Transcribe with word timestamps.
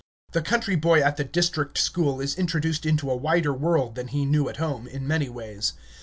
The 0.31 0.41
country 0.41 0.75
boy 0.75 1.03
at 1.03 1.17
the 1.17 1.23
district 1.23 1.77
school 1.77 2.19
is 2.21 2.33
introduced 2.33 2.87
into 2.87 3.11
a 3.11 3.15
wider 3.15 3.53
world 3.53 3.93
than 3.93 4.07
he 4.07 4.25
knew 4.25 4.49
at 4.49 4.57
home, 4.57 4.87
in 4.87 5.07
many 5.07 5.29
ways. 5.29 5.73